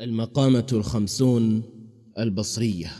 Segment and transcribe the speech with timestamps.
[0.00, 1.62] المقامة الخمسون
[2.18, 2.92] البصرية.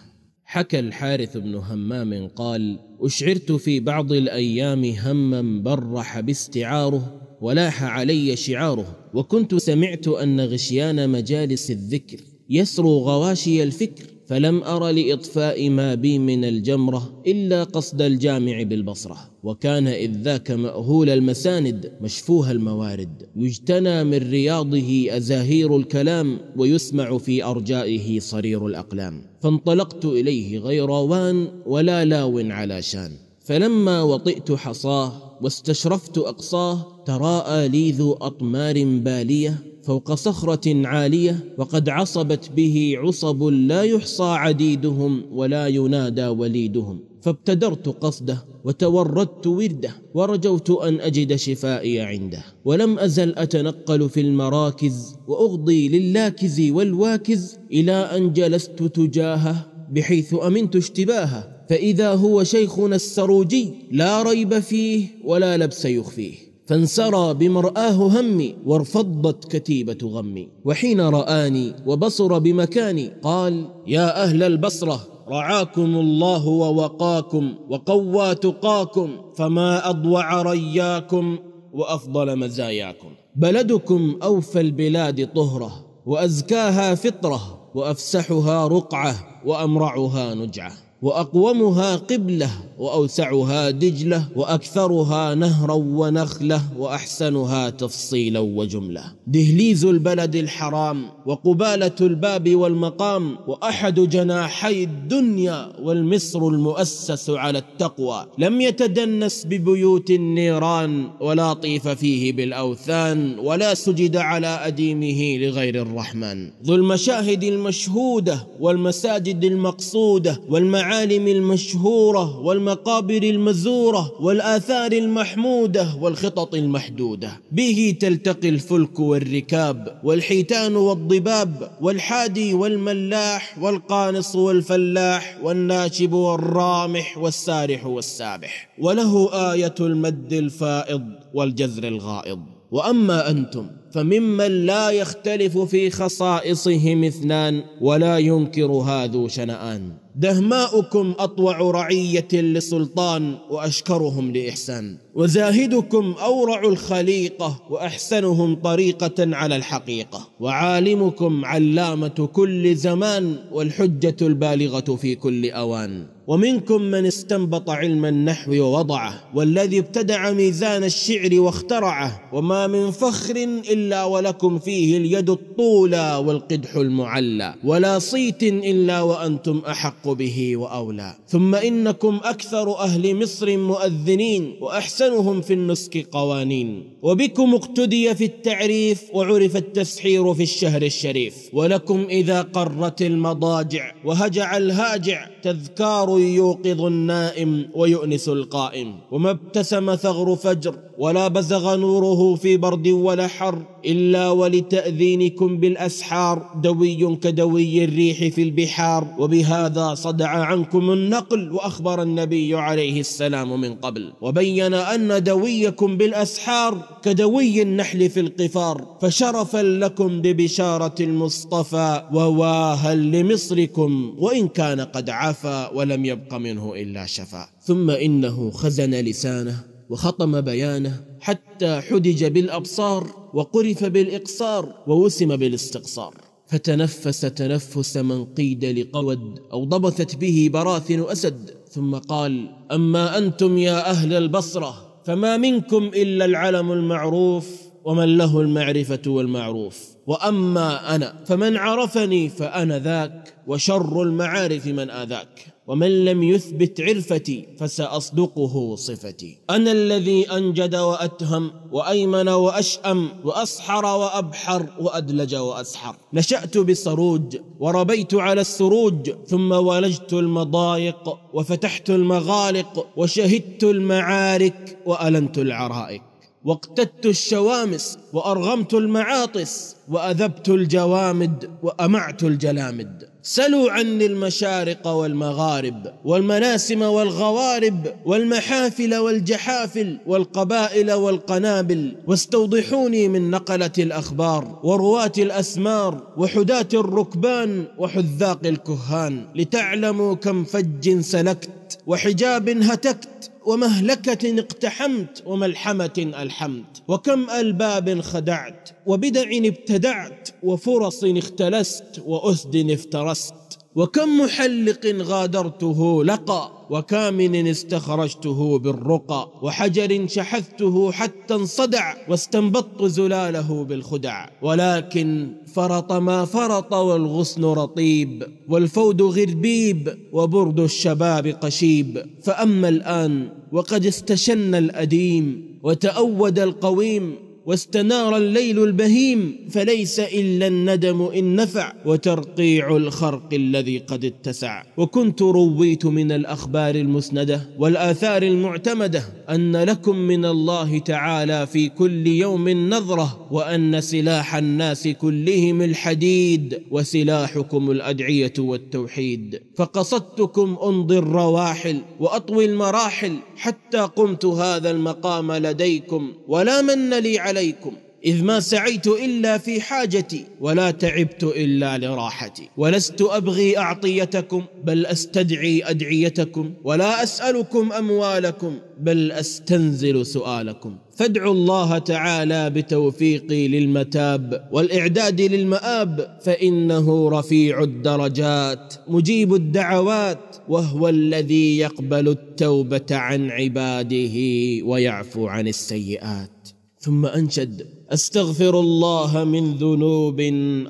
[0.44, 8.96] حكى الحارث بن همام قال أشعرت في بعض الأيام هما برح باستعاره ولاح علي شعاره
[9.14, 12.20] وكنت سمعت أن غشيان مجالس الذكر
[12.50, 19.16] يسرو غواشي الفكر فلم أر لإطفاء ما بي من الجمرة إلا قصد الجامع بالبصرة.
[19.42, 23.22] وكان إذ ذاك مأهول المساند مشفوه الموارد.
[23.36, 29.22] يجتنى من رياضه أزاهير الكلام ويسمع في أرجائه صرير الأقلام.
[29.40, 33.10] فانطلقت إليه غير وان ولا لاو على شان.
[33.44, 39.75] فلما وطئت حصاه واستشرفت أقصاه تراءى لي ذو أطمار بالية.
[39.86, 48.44] فوق صخرة عالية وقد عصبت به عصب لا يحصى عديدهم ولا ينادى وليدهم فابتدرت قصده
[48.64, 57.58] وتوردت ورده ورجوت أن أجد شفائي عنده ولم أزل أتنقل في المراكز وأغضي للاكز والواكز
[57.72, 65.56] إلى أن جلست تجاهه بحيث أمنت اشتباهه فإذا هو شيخنا السروجي لا ريب فيه ولا
[65.56, 66.45] لبس يخفيه.
[66.66, 70.48] فانسرى بمرآه همي وارفضت كتيبة غمي.
[70.64, 80.42] وحين رآني وبصر بمكاني قال يا أهل البصرة رعاكم الله ووقاكم وقوى تقاكم فما أضوع
[80.42, 81.38] رياكم
[81.72, 83.08] وأفضل مزاياكم.
[83.36, 85.72] بلدكم أوفى البلاد طهرة
[86.06, 89.14] وأزكاها فطرة وأفسحها رقعة
[89.46, 90.85] وأمرعها نجعة.
[91.02, 99.02] وأقومها قبلة وأوسعها دجلة وأكثرها نهرا ونخلة وأحسنها تفصيلا وجملة.
[99.26, 108.26] دهليز البلد الحرام وقبالة الباب والمقام وأحد جناحي الدنيا والمصر المؤسس على التقوى.
[108.38, 116.50] لم يتدنس ببيوت النيران ولا طيف فيه بالأوثان ولا سجد على أديمه لغير الرحمن.
[116.64, 120.40] ذو المشاهد المشهودة والمساجد المقصودة
[120.86, 127.40] والمعالم المشهورة والمقابر المزورة والآثار المحمودة والخطط المحدودة.
[127.52, 138.68] به تلتقي الفلك والركاب والحيتان والضباب والحادي والملاح والقانص والفلاح والناشب والرامح والسارح والسابح.
[138.78, 141.02] وله آية المد الفائض
[141.34, 142.55] والجزر الغائض.
[142.76, 149.92] وأما أنتم فممن لا يختلف في خصائصهم اثنان ولا ينكر هذو شنآن.
[150.16, 154.96] دهماؤكم أطوع رعية لسلطان وأشكرهم لإحسان.
[155.14, 160.28] وزاهدكم أورع الخليقة وأحسنهم طريقة على الحقيقة.
[160.40, 166.15] وعالمكم علامة كل زمان والحجة البالغة في كل أوان.
[166.26, 173.36] ومنكم من استنبط علم النحو ووضعه والذي ابتدع ميزان الشعر واخترعه وما من فخر
[173.70, 181.14] إلا ولكم فيه اليد الطولى والقدح المعلى ولا صيت إلا وأنتم أحق به وأولى.
[181.28, 186.82] ثم إنكم أكثر أهل مصر مؤذنين وأحسنهم في النسك قوانين.
[187.02, 191.34] وبكم اقتدي في التعريف وعرف التسحير في الشهر الشريف.
[191.52, 198.94] ولكم إذا قرت المضاجع وهجع الهاجع تذكار يوقظ النائم ويؤنس القائم.
[199.10, 206.50] وما ابتسم ثغر فجر ولا بزغ نوره في برد ولا حر إلا ولتأذينكم بالأسحار.
[206.62, 209.06] دوي كدوي الريح في البحار.
[209.18, 214.12] وبهذا صدع عنكم النقل وأخبر النبي عليه السلام من قبل.
[214.20, 218.84] وبين أن دويكم بالأسحار كدوي النحل في القفار.
[219.00, 224.14] فشرفا لكم ببشارة المصطفى وواها لمصركم.
[224.18, 227.48] وإن كان قد عفا ولم يبق منه إلا شفا.
[227.62, 236.14] ثم إنه خزن لسانه وخطم بيانه حتى حدج بالأبصار وقرف بالإقصار ووسم بالاستقصار.
[236.46, 241.50] فتنفس تنفس من قيد لقود أو ضبثت به براثن أسد.
[241.70, 247.46] ثم قال أما أنتم يا أهل البصرة فما منكم إلا العلم المعروف
[247.84, 249.95] ومن له المعرفة والمعروف.
[250.06, 255.46] وأما أنا فمن عرفني فأنا ذاك وشر المعارف من آذاك.
[255.66, 259.38] ومن لم يثبت عرفتي فسأصدقه صفتي.
[259.50, 265.96] أنا الذي أنجد وأتهم وأيمن وأشأم وأصحر وأبحر وأدلج وأسحر.
[266.12, 276.02] نشأت بصروج وربيت على السروج ثم ولجت المضايق وفتحت المغالق وشهدت المعارك وألنت العرائك
[276.46, 283.08] واقتدت الشوامس وأرغمت المعاطس وأذبت الجوامد وأمعت الجلامد.
[283.22, 295.12] سلوا عني المشارق والمغارب والمناسم والغوارب والمحافل والجحافل والقبائل والقنابل واستوضحوني من نقلة الأخبار ورواة
[295.18, 306.82] الأسمار وحداة الركبان وحذاق الكهان لتعلموا كم فج سلكت وحجاب هتكت ومهلكة اقتحمت وملحمة ألحمت
[306.88, 313.34] وكم ألباب خدعت وبدع ابتدعت وفرص اختلست وأسد افترست.
[313.76, 324.26] وكم محلق غادرته لقى وكامن استخرجته بالرقى وحجر شحذته حتى انصدع واستنبطت زلاله بالخدع.
[324.42, 332.06] ولكن فرط ما فرط والغصن رطيب والفود غربيب وبرد الشباب قشيب.
[332.22, 341.72] فأما الآن وقد استشن الأديم وتأود القويم واستنار الليل البهيم فليس إلا الندم إن نفع
[341.84, 344.62] وترقيع الخرق الذي قد اتسع.
[344.76, 349.04] وكنت رويت من الأخبار المسندة والآثار المعتمدة.
[349.30, 357.70] أن لكم من الله تعالى في كل يوم نظرة وأن سلاح الناس كلهم الحديد وسلاحكم
[357.70, 359.42] الأدعية والتوحيد.
[359.56, 367.72] فقصدتكم أمضي الرواحل وأطوي المراحل حتى قمت هذا المقام لديكم ولا من لي عليكم.
[368.06, 372.48] إذ ما سعيت إلا في حاجتي ولا تعبت إلا لراحتي.
[372.56, 376.54] ولست أبغي أعطيتكم بل أستدعي أدعيتكم.
[376.64, 380.76] ولا أسألكم أموالكم بل أستنزل سؤالكم.
[380.96, 392.08] فادعوا الله تعالى بتوفيقي للمتاب والإعداد للمآب فإنه رفيع الدرجات مجيب الدعوات وهو الذي يقبل
[392.08, 394.16] التوبة عن عباده
[394.64, 396.55] ويعفو عن السيئات.
[396.86, 400.20] ثم أنشد أستغفر الله من ذنوب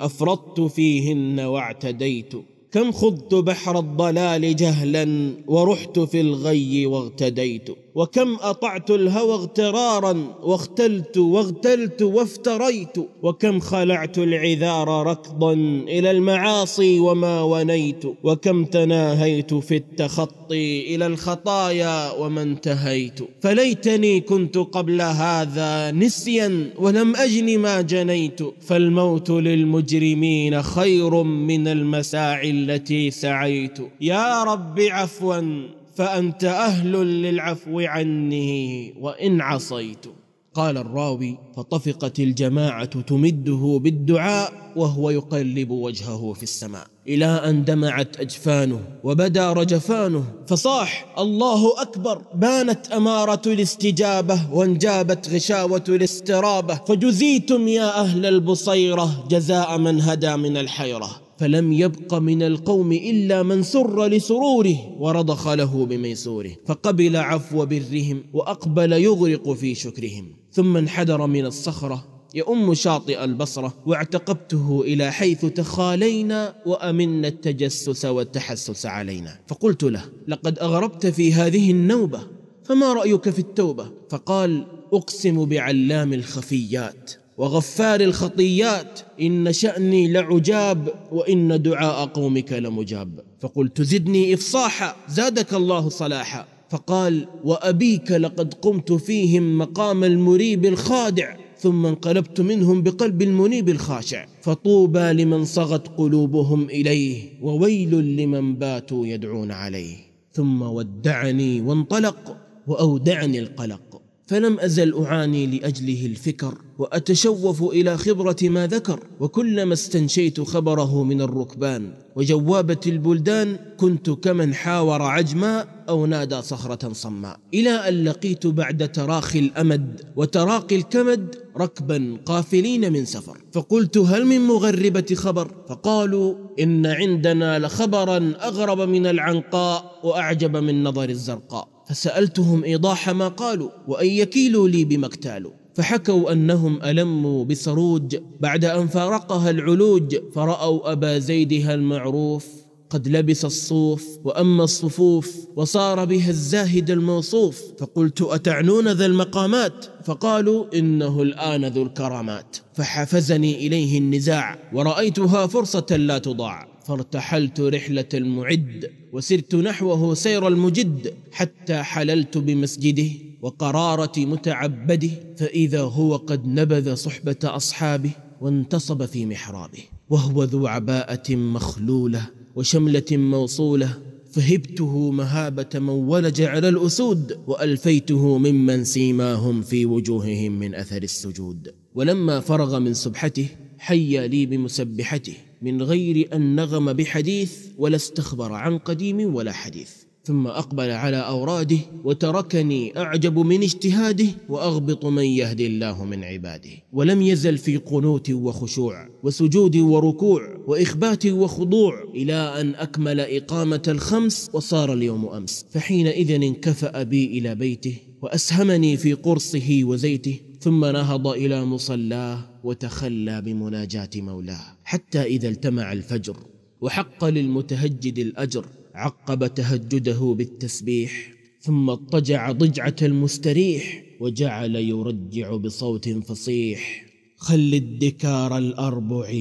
[0.01, 2.33] أفرطت فيهن واعتديت
[2.73, 7.69] كم خضت بحر الضلال جهلا ورحت في الغي واغتديت.
[7.97, 15.53] وكم أطعت الهوى اغترارا واختلت واغتلت وافتريت وكم خلعت العذار ركضا
[15.89, 23.21] إلى المعاصي وما ونيت وكم تناهيت في التخطي إلى الخطايا وما انتهيت.
[23.41, 28.41] فليتني كنت قبل هذا نسيا ولم أجن ما جنيت.
[28.61, 33.79] فالموت للمجرمين خير من المساعي التي سعيت.
[34.01, 40.07] يا رب عفوا فأنت أهل للعفو عني وإن عصيت.
[40.55, 48.81] قال الراوي فطفقت الجماعة تمده بالدعاء وهو يقلب وجهه في السماء إلى أن دمعت أجفانه
[49.05, 52.23] وبدا رجفانه فصاح الله أكبر.
[52.35, 61.26] بانت أمارة الاستجابة وانجابت غشاوة الاسترابة فجزيتم يا أهل البصيرة جزاء من هدى من الحيرة.
[61.39, 68.93] فلم يبق من القوم إلا من سر لسروره ورضخ له بميسوره فقبل عفو برهم وأقبل
[68.93, 70.37] يغرق في شكرهم.
[70.53, 72.05] ثم انحدر من الصخرة
[72.35, 79.41] يؤم شاطئ البصرة واعتقبته إلى حيث تخالينا وأمنا التجسس والتحسس علينا.
[79.47, 82.21] فقلت له لقد أغربت في هذه النوبة
[82.65, 87.13] فما رأيك في التوبة؟ فقال أقسم بعلام الخفيات.
[87.39, 93.21] وغفار الخطيات إن شأني لعجاب وإن دعاء قومك لمجاب.
[93.41, 96.47] فقلت زدني إفصاحا زادك الله صلاحا.
[96.71, 104.27] فقال وأبيك لقد قمت فيهم مقام المريب الخادع ثم انقلبت منهم بقلب المنيب الخاشع.
[104.43, 109.97] فطوبى لمن صغت قلوبهم إليه وويل لمن باتوا يدعون عليه.
[110.33, 113.86] ثم ودعني وانطلق وأودعني القلق.
[114.27, 119.01] فلم أزل أعاني لأجله الفكر وأتشوف إلى خبرة ما ذكر.
[119.21, 127.39] وكلما استنشيت خبره من الركبان وجوابة البلدان كنت كمن حاور عجما أو نادى صخرة صماء
[127.55, 133.39] إلى أن لقيت بعد تراخي الأمد وتراقي الكمد ركبا قافلين من سفر.
[133.53, 141.09] فقلت هل من مغربة خبر؟ فقالوا إن عندنا لخبرا أغرب من العنقاء وأعجب من نظر
[141.09, 141.76] الزرقاء.
[141.89, 145.51] فسألتهم إيضاح ما قالوا وأن يكيلوا لي بما اكتالوا.
[145.75, 152.47] فحكوا أنهم ألموا بسروج بعد أن فارقها العلوج فرأوا أبا زيدها المعروف
[152.91, 157.63] قد لبس الصوف وأما الصفوف وصار بها الزاهد الموصوف.
[157.79, 162.57] فقلت أتعنون ذا المقامات؟ فقالوا إنه الآن ذو الكرامات.
[162.75, 166.76] فحفزني إليه النزاع ورأيتها فرصة لا تضاع.
[166.87, 173.11] فارتحلت رحلة المعد وسرت نحوه سير المجد حتى حللت بمسجده
[173.43, 179.79] وقرارة متعبده فإذا هو قد نبذ صحبة أصحابه وانتصب في محرابه.
[180.11, 182.27] وهو ذو عباءة مخلولة
[182.57, 183.99] وشملة موصولة
[184.33, 191.75] فهبته مهابة من ولج على الأسود وألفيته ممن سيماهم في وجوههم من أثر السجود.
[191.95, 193.49] ولما فرغ من سبحته
[193.87, 199.91] حيا لي بمسبحته من غير أن نغم بحديث ولا استخبر عن قديم ولا حديث.
[200.25, 206.71] ثم أقبل على أوراده وتركني أعجب من اجتهاده وأغبط من يهدي الله من عباده.
[206.93, 214.93] ولم يزل في قنوت وخشوع وسجود وركوع وإخبات وخضوع إلى أن أكمل إقامة الخمس وصار
[214.93, 215.67] اليوم أمس.
[215.71, 224.11] فحينئذ انكفأ بي إلى بيته وأسهمني في قرصه وزيته ثم نهض إلى مصلاه وتخلى بمناجاة
[224.17, 226.37] مولاه حتى إذا التمع الفجر
[226.81, 237.06] وحق للمتهجد الأجر عقب تهجده بالتسبيح ثم اضطجع ضجعة المستريح وجعل يرجع بصوت فصيح.
[237.39, 239.35] خل الدكار الأربع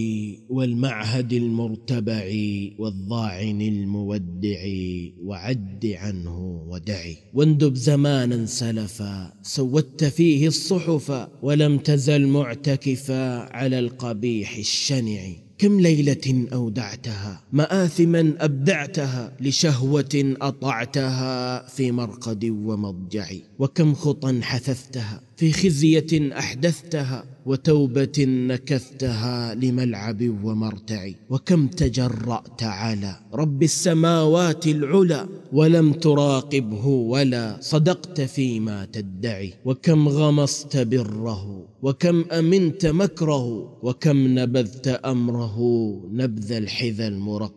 [0.49, 2.25] والمعهد المرتبع
[2.79, 4.61] والضاعن المودع
[5.23, 15.21] وعد عنه ودعي واندب زمانا سلفا سودت فيه الصحف ولم تزل معتكفا على القبيح الشنع.
[15.57, 23.27] كم ليلة أودعتها مآثما أبدعتها لشهوة أطعتها في مرقد ومضجع.
[23.59, 34.67] وكم خطا حثثتها في خزية أحدثتها وتوبة نكثتها لملعب ومرتع وكم تجرأت على رب السماوات
[34.67, 43.45] العلى ولم تراقبه ولا صدقت فيما تدعي وكم غمصت بره وكم أمنت مكره
[43.83, 45.57] وكم نبذت أمره
[46.11, 47.07] نبذ الحذى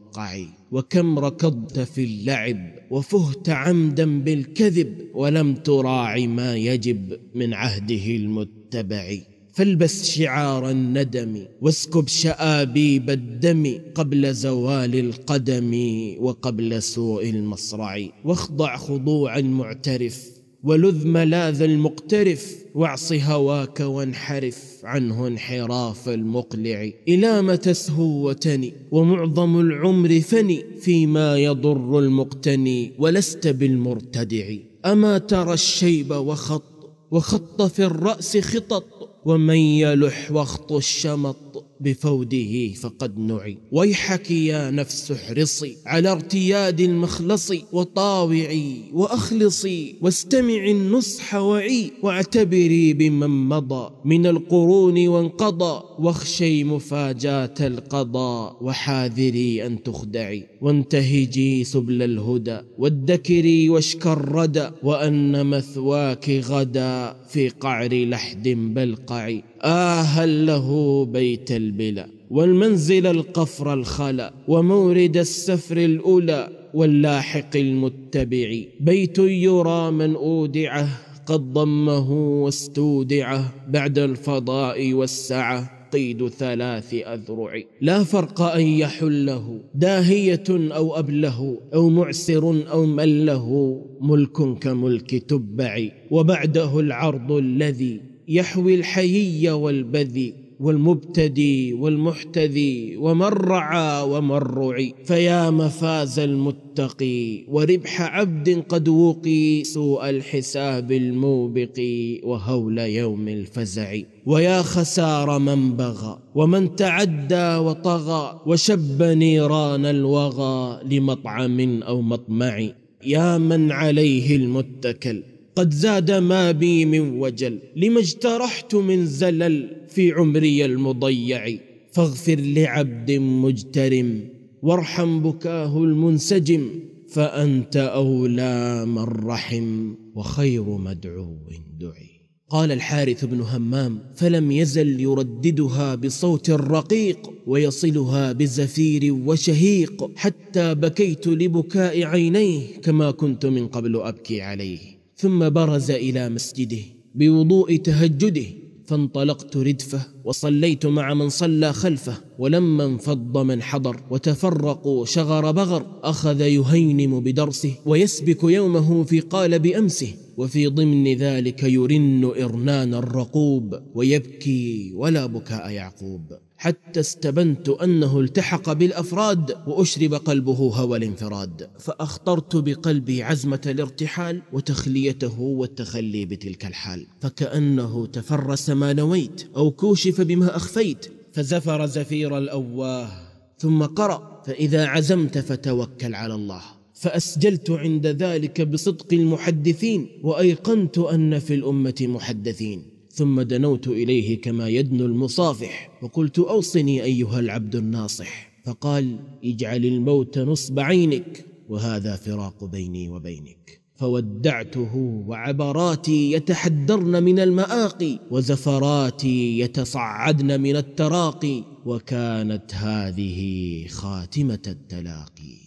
[0.09, 0.39] المرقع
[0.73, 2.59] وكم ركضت في اللعب
[2.91, 9.19] وفهت عمدا بالكذب ولم تراع ما يجب من عهده المتبع.
[9.53, 15.73] فالبس شعار الندم واسكب شآبيب الدم قبل زوال القدم
[16.21, 18.09] وقبل سوء المصرع.
[18.25, 20.38] واخضع خضوع المعترف
[20.69, 26.91] ولذ ملاذ المقترف واعص هواك وانحرف عنه انحراف المقلع.
[27.09, 34.55] إلى ما تسهو وتني ومعظم العمر فني فيما يضر المقتني ولست بالمرتدع.
[34.87, 36.63] أما ترى الشيب وخط
[37.11, 38.85] وخط في الرأس خطط
[39.25, 43.59] ومن يلح وخط الشمط بفوده فقد نعي.
[43.73, 53.91] ويحك يا نفس احرصي على ارتياد المخلص وطاوعي وأخلصي واستمعي النصح وعي واعتبري بمن مضى
[54.05, 60.47] من القرون وانقضى واخشي مفاجاة القضاء وحاذري أن تخدعي.
[60.61, 71.05] وانتهجي سبل الهدى وادكري واشكر ردى وأن مثواك غدا في قعر لحد بلقع آها له
[71.05, 78.61] بيت البلا والمنزل القفر الخلا ومورد السفر الأولى واللاحق المتبع.
[78.81, 80.89] بيت يرى من أودعه
[81.27, 82.13] قد ضمه
[82.43, 87.63] واستودعه بعد الفضاء والسعة قيد ثلاث أذرع.
[87.81, 95.89] لا فرق أن يحله داهية أو أبله أو معسر أو مله ملك كملك تبع.
[96.11, 104.95] وبعده العرض الذي يحوي الحيي والبذي والمبتدي والمحتذي ومن رعى ومن رعي.
[105.05, 111.81] فيا مفاز المتقي وربح عبد قد وقي سوء الحساب الموبق
[112.23, 113.99] وهول يوم الفزع.
[114.27, 122.69] ويا خسار من بغى ومن تعدى وطغى وشب نيران الوغى لمطعم أو مطمع.
[123.07, 125.23] يا من عليه المتكل
[125.59, 131.59] قد زاد ما بي من وجل لما اجترحت من زلل في عمري المضيع.
[131.93, 134.21] فاغفر لعبد مجترم
[134.63, 136.71] وارحم بكاه المنسجم
[137.09, 141.37] فأنت أولى من رحم وخير مدعو
[141.81, 142.11] دعي.
[142.51, 152.05] قال الحارث بن همام فلم يزل يرددها بصوت رقيق ويصلها بزفير وشهيق حتى بكيت لبكاء
[152.05, 154.98] عينيه كما كنت من قبل أبكي عليه.
[155.21, 156.83] ثم برز إلى مسجده
[157.15, 158.47] بوضوء تهجده
[158.87, 166.41] فانطلقت ردفه وصليت مع من صلى خلفه ولما انفض من حضر وتفرقوا شغر بغر أخذ
[166.41, 175.27] يهينم بدرسه ويسبك يومه في قالب أمسه وفي ضمن ذلك يرن إرنان الرقوب ويبكي ولا
[175.27, 176.48] بكاء يعقوب.
[176.59, 181.71] حتى استبنت أنه التحق بالأفراد وأشرب قلبه هوى الانفراد.
[181.79, 187.07] فأخطرت بقلبي عزمة الارتحال وتخليته والتخلي بتلك الحال.
[187.21, 191.07] فكأنه تفرس ما نويت أو كوشف بما أخفيت.
[191.33, 193.11] فزفر زفير الأواه
[193.59, 196.63] ثم قرأ فإذا عزمت فتوكل على الله.
[196.95, 202.98] فأسجلت عند ذلك بصدق المحدثين وأيقنت أن في الأمة محدثين.
[203.11, 208.51] ثم دنوت إليه كما يدنو المصافح وقلت أوصني أيها العبد الناصح.
[208.65, 213.81] فقال اجعل الموت نصب عينك وهذا فراق بيني وبينك.
[213.95, 214.97] فودعته
[215.27, 225.59] وعبراتي يتحدرن من المآقي وزفراتي يتصعدن من التراقي وكانت هذه خاتمة التلاقي.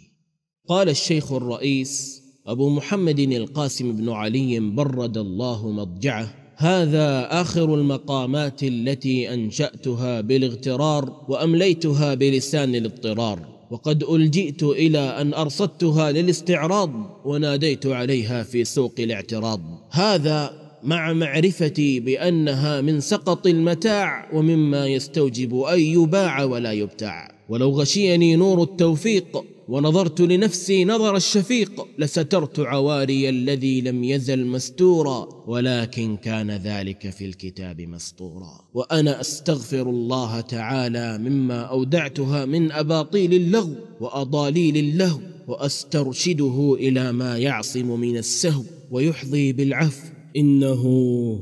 [0.67, 9.33] قال الشيخ الرئيس أبو محمد القاسم بن علي برد الله مضجعه هذا آخر المقامات التي
[9.33, 13.39] أنشأتها بالاغترار وأمليتها بلسان الاضطرار.
[13.71, 16.91] وقد ألجئت إلى أن أرصدتها للاستعراض
[17.25, 19.61] وناديت عليها في سوق الاعتراض.
[19.91, 20.53] هذا
[20.83, 27.40] مع معرفتي بأنها من سقط المتاع ومما يستوجب أن يباع ولا يبتاع.
[27.51, 36.17] ولو غشيني نور التوفيق ونظرت لنفسي نظر الشفيق لسترت عواري الذي لم يزل مستورا ولكن
[36.17, 38.59] كان ذلك في الكتاب مسطورا.
[38.73, 47.99] وأنا أستغفر الله تعالى مما أودعتها من أباطيل اللغو وأضاليل اللهو وأسترشده إلى ما يعصم
[47.99, 50.07] من السهو ويحظي بالعفو.
[50.37, 50.83] إنه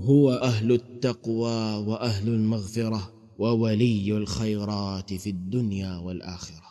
[0.06, 3.19] هو أهل التقوى وأهل المغفرة.
[3.40, 6.69] وولي الخيرات في الدنيا والآخرة.